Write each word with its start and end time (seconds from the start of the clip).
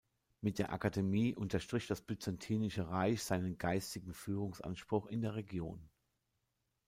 Mit 0.41 0.57
der 0.57 0.73
Akademie 0.73 1.35
unterstrich 1.35 1.85
das 1.85 2.01
Byzantinische 2.01 2.89
Reich 2.89 3.21
seinen 3.21 3.59
geistigen 3.59 4.15
Führungsanspruch 4.15 5.05
in 5.05 5.21
der 5.21 5.35
Region. 5.35 5.91